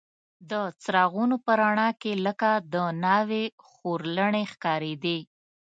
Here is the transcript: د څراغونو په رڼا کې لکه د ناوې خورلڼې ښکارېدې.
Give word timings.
د 0.49 0.51
څراغونو 0.81 1.35
په 1.45 1.51
رڼا 1.61 1.89
کې 2.01 2.11
لکه 2.25 2.49
د 2.73 2.75
ناوې 3.03 3.45
خورلڼې 3.67 4.43
ښکارېدې. 4.51 5.19